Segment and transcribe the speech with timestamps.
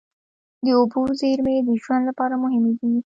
[0.63, 2.91] د اوبو زیرمې د ژوند لپاره مهمې دي.